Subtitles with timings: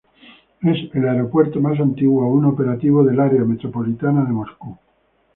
[0.63, 4.79] Es el aeropuerto más antiguo aún operativo del área metropolitana de Moscú.